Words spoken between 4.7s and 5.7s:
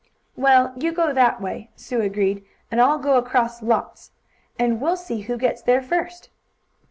we'll see who gets